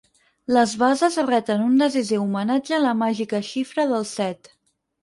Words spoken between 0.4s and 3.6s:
Les bases reten un decisiu homenatge a la màgica